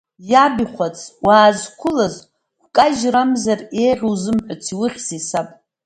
[0.31, 2.15] Иабихәац, уаазқәылаз
[2.61, 5.47] гәкажьгамзар еиӷьу узымҳәац, иухьзеи, саб?!